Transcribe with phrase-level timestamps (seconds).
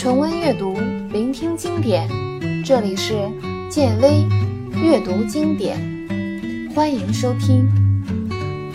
[0.00, 0.78] 重温阅读，
[1.12, 2.08] 聆听经典。
[2.64, 3.30] 这里是
[3.68, 4.26] 建威
[4.82, 5.76] 阅读经典，
[6.74, 7.68] 欢迎收听。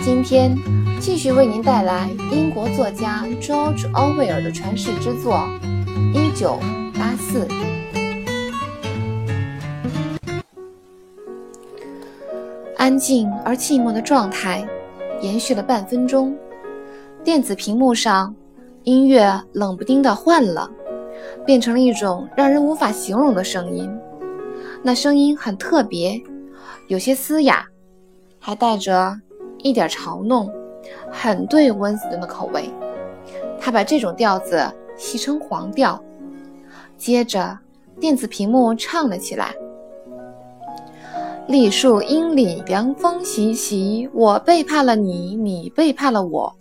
[0.04, 0.56] 今天
[1.00, 5.34] 继续为您带来英国作家 George Orwell 的传世之作
[6.14, 6.60] 《一九
[6.94, 7.48] 八四》。
[12.78, 14.64] 安静而寂寞的状态
[15.24, 16.38] 延续了半分钟，
[17.24, 18.36] 电子屏幕上
[18.84, 20.70] 音乐冷不丁的换了。
[21.46, 23.90] 变成了一种让人无法形容的声音，
[24.84, 26.22] 那声音很特别，
[26.88, 27.66] 有些嘶哑，
[28.40, 29.20] 还带着
[29.60, 30.52] 一点嘲弄，
[31.12, 32.70] 很对温斯顿的口味。
[33.60, 34.64] 他把这种调子
[34.96, 36.02] 戏称黄调。
[36.98, 37.58] 接着，
[38.00, 39.56] 电子屏幕唱了起来。
[41.48, 44.10] 栗树阴里，凉风习习。
[44.14, 46.52] 我背叛了你，你背叛了我，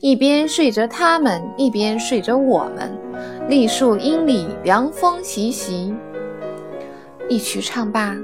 [0.00, 2.94] 一边睡着他们，一边睡着我们。
[3.48, 5.94] 栗树阴里，凉风习习。
[7.26, 8.14] 一曲唱罢，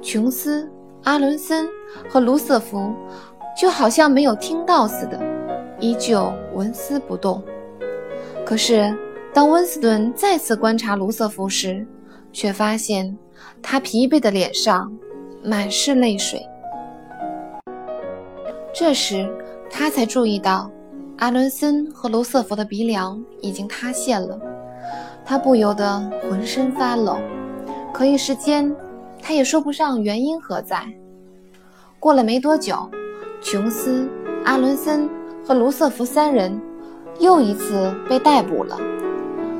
[0.00, 0.66] 琼斯、
[1.02, 1.68] 阿伦森
[2.08, 2.94] 和卢瑟福
[3.60, 5.20] 就好像没有听到似的，
[5.78, 7.44] 依旧纹丝不动。
[8.46, 8.96] 可是，
[9.34, 11.86] 当温斯顿再次观察卢瑟福时，
[12.32, 13.14] 却发现
[13.60, 14.90] 他疲惫的脸上。
[15.48, 16.44] 满是泪水。
[18.74, 19.30] 这时，
[19.70, 20.68] 他才注意到
[21.18, 24.36] 阿伦森和卢瑟福的鼻梁已经塌陷了，
[25.24, 27.16] 他不由得浑身发冷。
[27.92, 28.74] 可一时间，
[29.22, 30.84] 他也说不上原因何在。
[32.00, 32.90] 过了没多久，
[33.40, 34.08] 琼斯、
[34.44, 35.08] 阿伦森
[35.46, 36.60] 和卢瑟福三人
[37.20, 38.76] 又一次被逮捕了。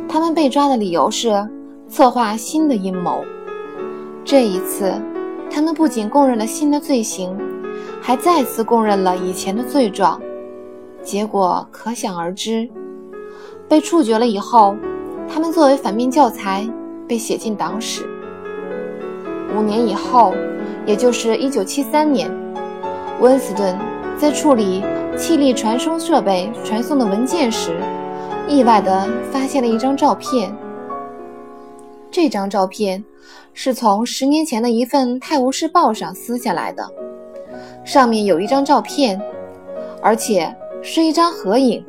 [0.09, 1.49] 他们被抓的理由是
[1.89, 3.25] 策划新的阴谋。
[4.25, 4.93] 这一次。
[5.57, 7.35] 他们不仅供认了新的罪行，
[8.03, 10.21] 还再次供认了以前的罪状，
[11.03, 12.69] 结果可想而知。
[13.67, 14.77] 被处决了以后，
[15.27, 16.69] 他们作为反面教材
[17.09, 18.07] 被写进党史。
[19.57, 20.35] 五年以后，
[20.85, 22.31] 也就是1973年，
[23.23, 23.79] 温斯顿
[24.19, 24.85] 在处理
[25.17, 27.75] 气力传输设备传送的文件时，
[28.47, 30.55] 意外地发现了一张照片。
[32.11, 33.03] 这张照片。
[33.59, 36.87] 是从十年前的一份《泰晤士报》上撕下来的，
[37.85, 39.19] 上面有一张照片，
[40.03, 41.83] 而且是一张合影，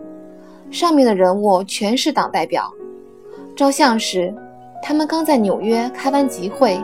[0.72, 2.74] 上面的人物全是党代表。
[3.54, 4.34] 照相时，
[4.82, 6.80] 他们刚在纽约开完集会。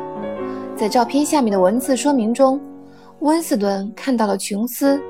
[0.76, 2.60] 在照片下面的文字说明中，
[3.20, 5.02] 温斯顿看到了琼斯、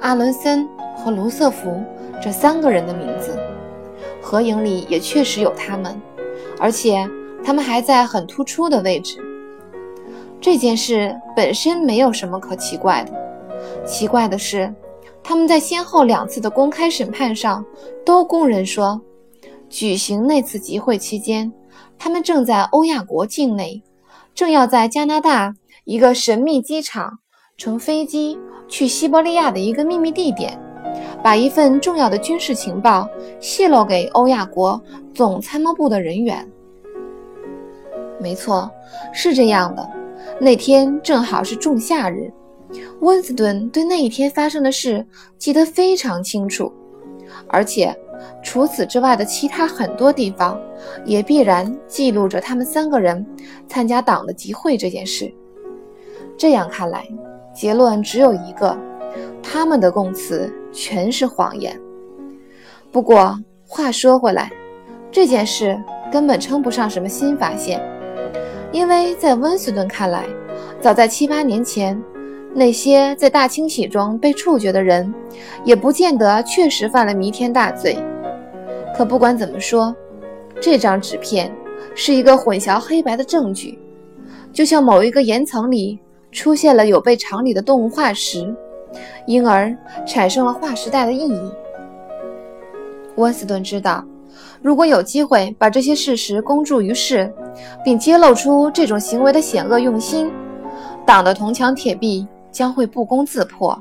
[0.00, 0.66] 阿伦森
[0.96, 1.78] 和卢瑟福
[2.22, 3.38] 这三个人的名字，
[4.22, 5.94] 合影里也确实有他们，
[6.58, 7.06] 而且。
[7.44, 9.18] 他们还在很突出的位置。
[10.40, 13.12] 这件事本身没有什么可奇怪的，
[13.84, 14.72] 奇怪的是，
[15.22, 17.64] 他们在先后两次的公开审判上
[18.06, 19.00] 都供认说，
[19.68, 21.52] 举行那次集会期间，
[21.98, 23.82] 他们正在欧亚国境内，
[24.34, 27.18] 正要在加拿大一个神秘机场
[27.58, 30.58] 乘飞机去西伯利亚的一个秘密地点，
[31.22, 33.06] 把一份重要的军事情报
[33.40, 34.82] 泄露给欧亚国
[35.14, 36.50] 总参谋部的人员。
[38.20, 38.70] 没错，
[39.12, 39.90] 是这样的。
[40.38, 42.30] 那天正好是仲夏日，
[43.00, 45.04] 温斯顿对那一天发生的事
[45.38, 46.72] 记得非常清楚，
[47.48, 47.94] 而且
[48.42, 50.58] 除此之外的其他很多地方
[51.04, 53.26] 也必然记录着他们三个人
[53.66, 55.32] 参加党的集会这件事。
[56.38, 57.06] 这样看来，
[57.54, 58.76] 结论只有一个：
[59.42, 61.78] 他们的供词全是谎言。
[62.92, 64.50] 不过话说回来，
[65.10, 65.78] 这件事
[66.10, 67.80] 根本称不上什么新发现。
[68.72, 70.24] 因为在温斯顿看来，
[70.80, 72.00] 早在七八年前，
[72.54, 75.12] 那些在大清洗中被处决的人，
[75.64, 77.98] 也不见得确实犯了弥天大罪。
[78.96, 79.94] 可不管怎么说，
[80.60, 81.52] 这张纸片
[81.94, 83.78] 是一个混淆黑白的证据，
[84.52, 85.98] 就像某一个岩层里
[86.30, 88.54] 出现了有悖常理的动物化石，
[89.26, 89.76] 因而
[90.06, 91.40] 产生了划时代的意义。
[93.16, 94.04] 温斯顿知道。
[94.62, 97.32] 如果有机会把这些事实公诸于世，
[97.82, 100.30] 并揭露出这种行为的险恶用心，
[101.06, 103.80] 党的铜墙铁壁将会不攻自破。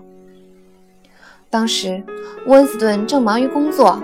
[1.49, 2.01] 当时，
[2.45, 4.01] 温斯顿正忙于工作，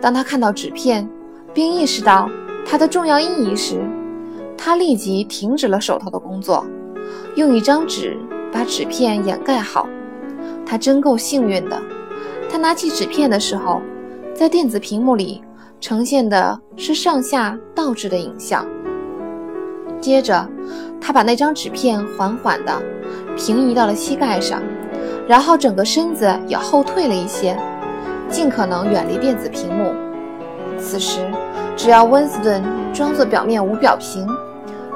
[0.00, 1.08] 当他看到纸片，
[1.52, 2.30] 并意识到
[2.64, 3.80] 它的重要意义时，
[4.56, 6.64] 他立即停止了手头的工作，
[7.34, 8.16] 用一张纸
[8.52, 9.88] 把纸片掩盖好。
[10.64, 11.80] 他真够幸运的。
[12.48, 13.80] 他拿起纸片的时候，
[14.34, 15.42] 在电子屏幕里。
[15.80, 18.66] 呈现的是上下倒置的影像。
[20.00, 20.48] 接着，
[21.00, 22.82] 他把那张纸片缓缓地
[23.36, 24.62] 平移到了膝盖上，
[25.26, 27.56] 然后整个身子也后退了一些，
[28.28, 29.94] 尽可能远离电子屏幕。
[30.78, 31.20] 此时，
[31.76, 32.62] 只要温斯顿
[32.92, 34.28] 装作表面无表情，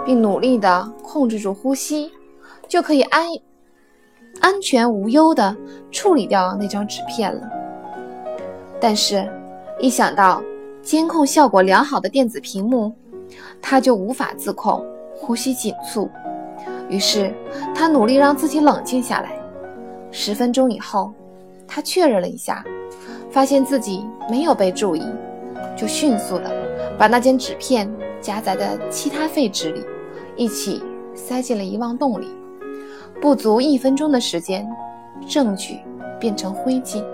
[0.04, 2.12] 并努力地控制住呼吸，
[2.68, 3.26] 就可以安
[4.40, 5.56] 安全无忧地
[5.90, 7.40] 处理掉那张纸片了。
[8.78, 9.26] 但是，
[9.78, 10.42] 一想到
[10.90, 12.92] 监控效果良好的电子屏幕，
[13.62, 14.84] 他就无法自控，
[15.14, 16.10] 呼吸紧促。
[16.88, 17.32] 于是，
[17.72, 19.30] 他努力让自己冷静下来。
[20.10, 21.12] 十分钟以后，
[21.64, 22.64] 他确认了一下，
[23.30, 25.06] 发现自己没有被注意，
[25.76, 26.50] 就迅速的
[26.98, 27.88] 把那件纸片
[28.20, 29.84] 夹杂在其他废纸里，
[30.34, 30.82] 一起
[31.14, 32.26] 塞进了遗忘洞里。
[33.20, 34.68] 不足一分钟的时间，
[35.28, 35.78] 证据
[36.18, 37.04] 变成灰烬。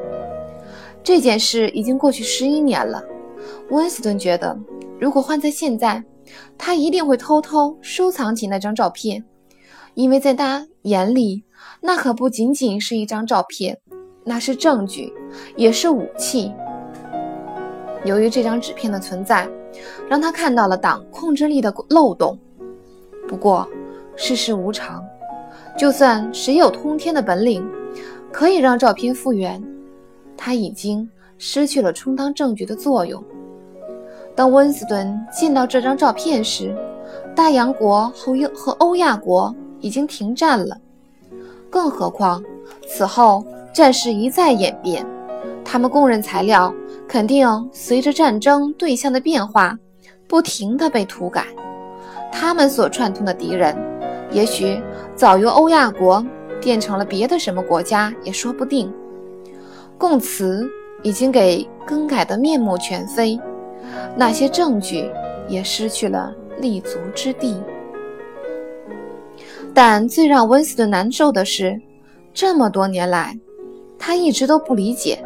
[1.04, 3.04] 这件事已经过去十一年了。
[3.70, 4.58] 温斯顿觉得，
[5.00, 6.02] 如果换在现在，
[6.56, 9.24] 他一定会偷偷收藏起那张照片，
[9.94, 11.44] 因为在他眼里，
[11.80, 13.78] 那可不仅仅是一张照片，
[14.24, 15.12] 那是证据，
[15.56, 16.52] 也是武器。
[18.04, 19.48] 由于这张纸片的存在，
[20.08, 22.38] 让他看到了党控制力的漏洞。
[23.28, 23.68] 不过，
[24.16, 25.04] 世事无常，
[25.76, 27.68] 就算谁有通天的本领，
[28.32, 29.62] 可以让照片复原。
[30.36, 31.08] 他已经
[31.38, 33.22] 失去了充当证据的作用。
[34.36, 36.76] 当温斯顿见到这张照片时，
[37.34, 40.76] 大洋国和和欧亚国已经停战了。
[41.70, 42.42] 更何况，
[42.86, 45.04] 此后战事一再演变，
[45.64, 46.72] 他们供认材料
[47.08, 49.78] 肯定随着战争对象的变化，
[50.28, 51.46] 不停地被涂改。
[52.30, 53.74] 他们所串通的敌人，
[54.30, 54.78] 也许
[55.14, 56.24] 早由欧亚国
[56.60, 58.92] 变成了别的什么国家，也说不定。
[59.96, 60.68] 供词
[61.02, 63.40] 已经给更改得面目全非，
[64.14, 65.10] 那些证据
[65.48, 67.60] 也失去了立足之地。
[69.74, 71.80] 但最让温斯顿难受的是，
[72.32, 73.38] 这么多年来，
[73.98, 75.24] 他一直都不理解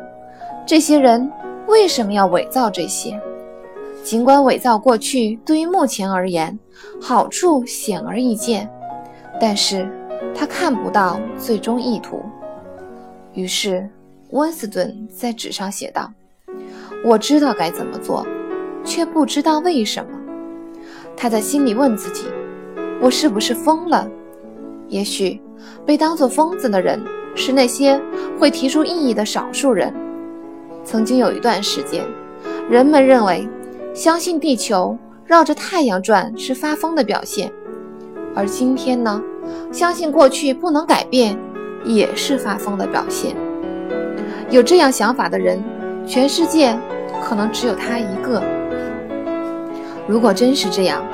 [0.67, 1.31] 这些人
[1.67, 3.21] 为什么要伪造这些。
[4.03, 6.59] 尽管伪造过去对于目前而言
[7.01, 8.71] 好处显而易见，
[9.41, 9.89] 但是
[10.35, 12.23] 他看不到最终意图。
[13.35, 13.89] 于是。
[14.33, 16.09] 温斯顿在纸上写道
[17.05, 18.25] ：“我知道该怎么做，
[18.85, 20.11] 却不知道为什么。”
[21.17, 22.27] 他在心里问自己
[23.01, 24.09] ：“我是不是疯了？”
[24.89, 25.41] 也许
[25.85, 27.01] 被当作疯子的人
[27.35, 28.01] 是那些
[28.39, 29.95] 会提出异议的少数人。
[30.83, 32.05] 曾经有一段时间，
[32.69, 33.47] 人们认为
[33.95, 37.53] 相信地球绕着太阳转是发疯的表现，
[38.35, 39.23] 而今天呢，
[39.71, 41.39] 相信过去不能改变
[41.85, 43.37] 也是发疯的表现。
[44.49, 45.63] 有这样想法的人，
[46.07, 46.77] 全世界
[47.23, 48.43] 可能只有他一个。
[50.11, 51.05] 如果真是这样，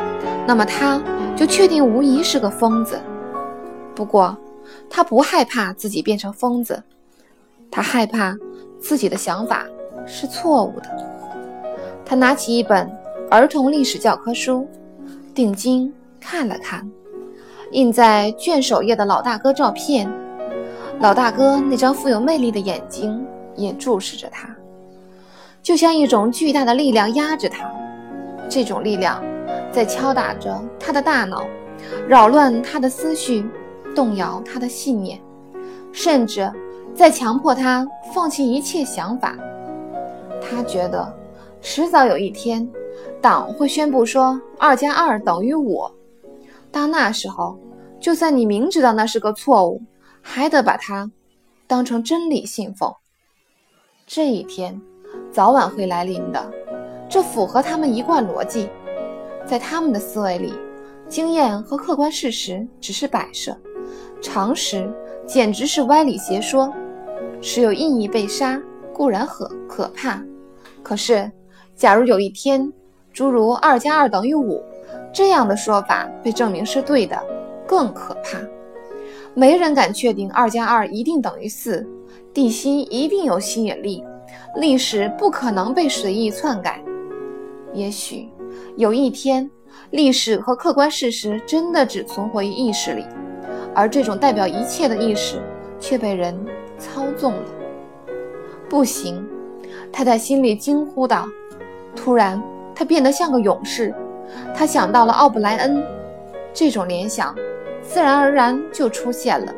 [0.47, 0.99] 那么他
[1.37, 2.99] 就确定无疑是个疯子。
[3.95, 4.35] 不过，
[4.89, 6.83] 他不害怕自己变成疯子，
[7.71, 8.35] 他害怕
[8.81, 9.67] 自己的想法
[10.07, 10.89] 是错误的。
[12.07, 12.91] 他拿起一本
[13.31, 14.67] 儿童历史教科书，
[15.35, 16.91] 定睛看了看，
[17.73, 20.11] 印在卷首页的老大哥照片。
[21.01, 23.23] 老大哥那张富有魅力的眼睛
[23.57, 24.49] 也注视着他，
[25.63, 27.71] 就像一种巨大的力量压着他。
[28.49, 29.23] 这种力量
[29.73, 31.47] 在敲打着他的大脑，
[32.09, 33.45] 扰乱他的思绪，
[33.95, 35.21] 动摇他的信念，
[35.93, 36.51] 甚至
[36.95, 39.37] 在强迫他放弃一切想法。
[40.41, 41.13] 他觉得，
[41.61, 42.69] 迟早有一天，
[43.21, 45.91] 党会宣布说“二加二等于五”。
[46.73, 47.59] 到那时候，
[48.01, 49.83] 就算你明知道那是个错误。
[50.29, 51.09] 还得把它
[51.69, 52.93] 当成真理信奉。
[54.09, 54.83] 这一天
[55.31, 56.51] 早晚会来临的，
[57.09, 58.69] 这符合他们一贯逻辑。
[59.45, 60.53] 在他们的思维里，
[61.09, 63.57] 经验和客观事实只是摆设，
[64.21, 64.93] 常识
[65.25, 66.73] 简直是歪理邪说。
[67.41, 68.61] 持有异议被杀
[68.93, 70.21] 固然可可怕，
[70.83, 71.31] 可是
[71.77, 72.73] 假如有一天，
[73.13, 74.61] 诸如“二加二等于五”
[75.13, 77.17] 这样的说法被证明是对的，
[77.67, 78.39] 更可怕。
[79.35, 81.87] 没人敢确定二加二一定等于四，
[82.33, 84.03] 地心一定有吸引力，
[84.57, 86.83] 历史不可能被随意篡改。
[87.77, 88.27] 也许
[88.77, 89.49] 有一天，
[89.91, 93.05] 历史和客观事实真的只存活于意识里，
[93.75, 95.39] 而这种代表一切的意识
[95.79, 96.35] 却被人
[96.79, 97.45] 操纵了。
[98.67, 99.23] 不行，
[99.93, 101.29] 他在心里惊呼道。
[101.95, 102.43] 突然，
[102.75, 103.95] 他变得像个勇士。
[104.55, 105.85] 他想到了奥布莱恩，
[106.55, 107.35] 这种联想。
[107.83, 109.55] 自然而然就出现了，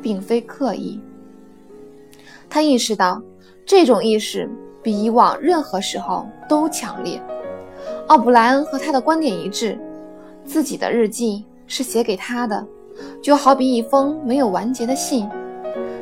[0.00, 0.98] 并非刻意。
[2.48, 3.22] 他意识到，
[3.64, 4.50] 这种意识
[4.82, 7.22] 比以往任何时候都强烈。
[8.08, 9.78] 奥布莱恩和他的观点一致，
[10.44, 12.66] 自己的日记是写给他的，
[13.22, 15.28] 就好比一封没有完结的信。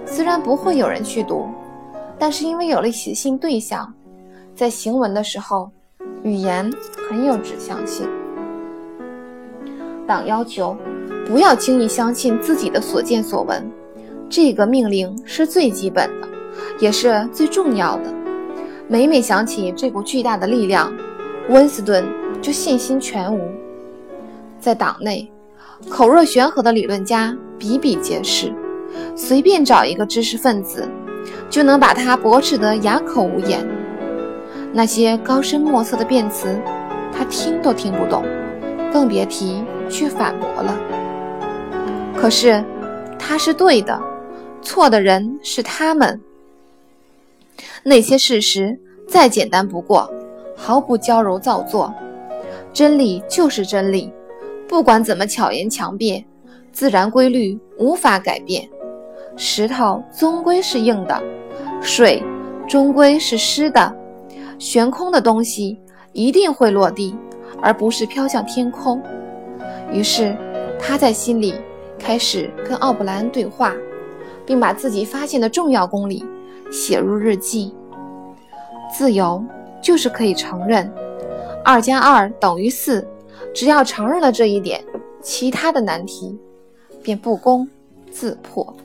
[0.06, 1.46] 虽然不会有人去读，
[2.18, 3.92] 但是因为有了写信对象，
[4.56, 5.70] 在行文的时候，
[6.24, 6.68] 语言
[7.08, 8.08] 很有指向性。
[10.06, 10.76] 党要求
[11.26, 13.70] 不要轻易相信自己的所见所闻，
[14.28, 16.28] 这个命令是最基本的，
[16.80, 18.12] 也是最重要的。
[18.88, 20.92] 每每想起这股巨大的力量，
[21.50, 22.04] 温斯顿
[22.40, 23.40] 就信心全无。
[24.60, 25.28] 在党内，
[25.88, 28.54] 口若悬河的理论家比比皆是，
[29.16, 30.88] 随便找一个知识分子，
[31.50, 33.66] 就能把他驳斥得哑口无言。
[34.72, 36.56] 那些高深莫测的辩词，
[37.12, 38.24] 他听都听不懂，
[38.92, 40.78] 更别提去反驳了。
[42.16, 42.64] 可是，
[43.18, 44.00] 他是对的，
[44.62, 46.20] 错的人是他们。
[47.82, 48.78] 那些事实
[49.08, 50.08] 再简单不过，
[50.62, 51.92] 毫不娇柔造作。
[52.70, 54.12] 真理就是真理，
[54.68, 56.22] 不管怎么巧言强辩，
[56.70, 58.68] 自然规律无法改变。
[59.36, 61.18] 石头终归是硬的，
[61.80, 62.22] 水
[62.68, 63.96] 终归是湿的，
[64.58, 65.80] 悬空的东西
[66.12, 67.16] 一定会落地，
[67.62, 69.02] 而不是飘向天空。
[69.90, 70.36] 于是，
[70.78, 71.54] 他在心里
[71.98, 73.74] 开始跟奥布莱恩对话，
[74.44, 76.22] 并把自己发现的重要公理。
[76.70, 77.74] 写入日记。
[78.96, 79.42] 自由
[79.82, 80.92] 就是可以承认，
[81.64, 83.06] 二加二等于四。
[83.54, 84.84] 只要承认了这一点，
[85.20, 86.38] 其他的难题
[87.02, 87.68] 便不攻
[88.10, 88.76] 自破。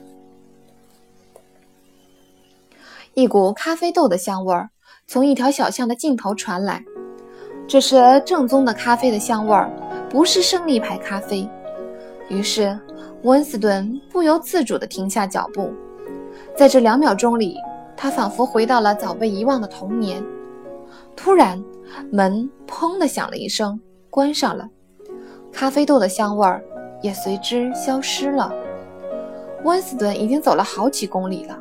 [3.14, 4.68] 一股咖啡豆的香味儿
[5.06, 6.84] 从一条小巷的尽头传来，
[7.68, 9.70] 这是正宗的咖啡的香味儿，
[10.10, 11.48] 不是胜利牌咖啡。
[12.28, 12.76] 于是，
[13.22, 15.72] 温斯顿不由自主地停下脚步，
[16.56, 17.56] 在这两秒钟里。
[17.98, 20.22] 他仿佛回到了早被遗忘的童年。
[21.16, 21.62] 突然，
[22.12, 23.80] 门砰的响了一声，
[24.10, 24.68] 关上了，
[25.50, 26.62] 咖啡豆的香味儿
[27.02, 28.52] 也随之消失了。
[29.64, 31.58] 温斯顿已经走了好几公里了。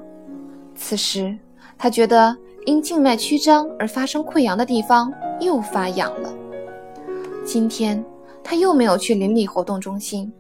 [0.76, 1.36] 此时，
[1.78, 2.36] 他觉得
[2.66, 6.32] 因静脉曲张而发生溃疡的地方又发痒了。
[7.44, 8.04] 今天
[8.44, 10.32] 他又没有去邻里活动中心，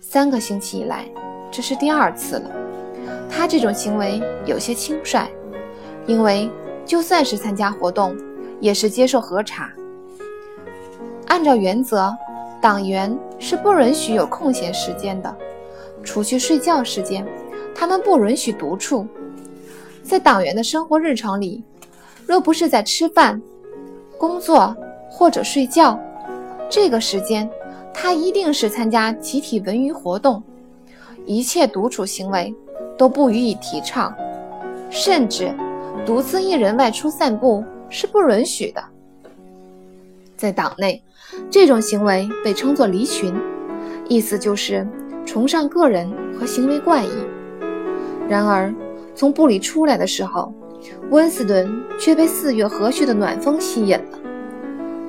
[0.00, 1.08] 三个星期以来，
[1.50, 2.50] 这是第二次了。
[3.28, 5.28] 他这种行为有些轻率，
[6.06, 6.50] 因为
[6.84, 8.16] 就算是参加活动，
[8.60, 9.70] 也是接受核查。
[11.26, 12.14] 按照原则，
[12.60, 15.34] 党员是不允许有空闲时间的，
[16.04, 17.26] 除去睡觉时间，
[17.74, 19.06] 他们不允许独处。
[20.02, 21.62] 在党员的生活日常里，
[22.26, 23.40] 若不是在吃饭、
[24.18, 24.76] 工作
[25.08, 25.98] 或者睡觉，
[26.68, 27.48] 这个时间
[27.92, 30.42] 他一定是参加集体文娱活动，
[31.26, 32.54] 一切独处行为。
[32.98, 34.14] 都不予以提倡，
[34.90, 35.54] 甚至
[36.04, 38.82] 独自一人外出散步是不允许的。
[40.36, 41.02] 在党内，
[41.50, 43.34] 这种行为被称作离群，
[44.08, 44.86] 意思就是
[45.26, 47.10] 崇尚个人和行为怪异。
[48.28, 48.72] 然而，
[49.14, 50.54] 从部里出来的时候，
[51.10, 51.68] 温斯顿
[51.98, 54.18] 却被四月和煦的暖风吸引了。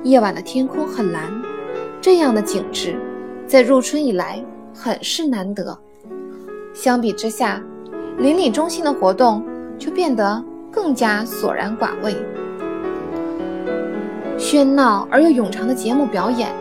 [0.02, 1.32] 夜晚的天空很蓝，
[2.00, 2.94] 这样的景致
[3.46, 5.78] 在入春以来很是难得。
[6.74, 7.62] 相比之下，
[8.18, 9.42] 邻里中心的活动
[9.78, 12.16] 就变得更加索然寡味，
[14.42, 16.52] 喧闹而又冗长的节目表演，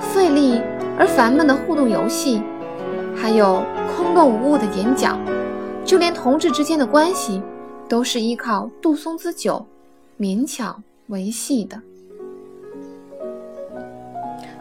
[0.00, 0.60] 费力
[0.98, 2.42] 而烦闷的互动游戏，
[3.14, 3.62] 还有
[3.96, 5.16] 空洞无物的演讲，
[5.84, 7.40] 就连同志之间的关系，
[7.88, 9.64] 都是依靠杜松子酒
[10.18, 11.80] 勉强维系的。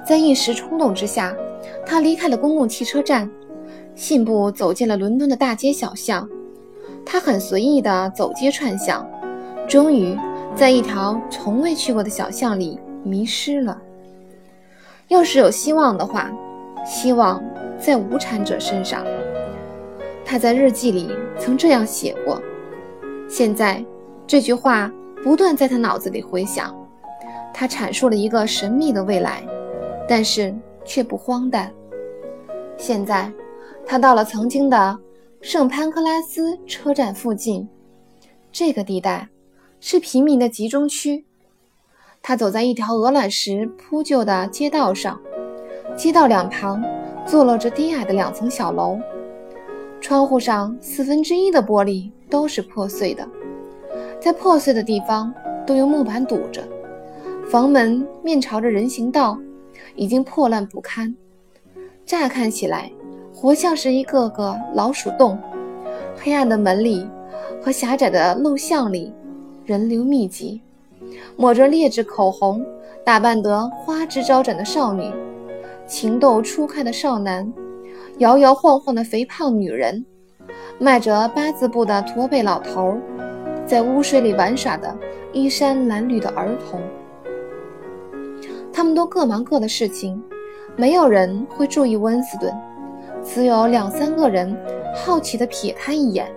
[0.08, 1.36] 在一时冲动之下，
[1.84, 3.28] 他离开了公共汽车站。
[3.96, 6.30] 信步走进了伦敦的大街小巷，
[7.04, 9.06] 他很随意地走街串巷，
[9.68, 10.16] 终于
[10.56, 13.80] 在一条从未去过的小巷里迷失了。
[15.08, 16.32] 要是有希望的话，
[16.86, 17.44] 希望
[17.80, 19.06] 在无产者身上。
[20.26, 22.42] 他在日记里曾这样写过。
[23.28, 23.84] 现在，
[24.28, 24.92] 这句话
[25.24, 26.76] 不断在他脑子里回响。
[27.54, 29.44] 他阐述了一个神秘的未来，
[30.08, 31.72] 但是却不荒诞。
[32.78, 33.32] 现在。
[33.86, 35.00] 他到了曾经的
[35.42, 37.68] 圣潘克拉斯车站附近，
[38.52, 39.28] 这个地带
[39.80, 41.26] 是平民的集中区。
[42.22, 45.20] 他走在一条鹅卵石铺就的街道上，
[45.96, 46.84] 街道两旁
[47.26, 49.00] 坐落着低矮的两层小楼，
[50.02, 53.28] 窗户上四分之一的玻璃都是破碎的，
[54.20, 55.34] 在破碎的地方
[55.66, 56.62] 都用木板堵着，
[57.50, 59.40] 房门面朝着人行道，
[59.96, 61.16] 已经破烂不堪。
[62.06, 62.92] 乍看起来。
[63.32, 65.40] 活像是一个个老鼠洞，
[66.18, 67.08] 黑暗的门里
[67.62, 69.14] 和狭窄的陋巷里，
[69.70, 70.60] 人流密集。
[71.38, 72.66] 抹着劣质口红、
[73.06, 75.14] 打扮得花枝招展的少女，
[75.86, 77.54] 情窦初开的少男，
[78.18, 80.04] 摇摇晃晃的肥胖女人，
[80.80, 82.98] 迈着八字步的驼背老头，
[83.64, 84.98] 在污水里玩耍的
[85.34, 86.82] 衣衫褴褛的儿童。
[88.74, 90.20] 他们都各忙各的事情，
[90.76, 92.52] 没有人会注意温斯顿，
[93.24, 94.58] 只有两三个人
[94.96, 96.28] 好奇地瞥他一眼。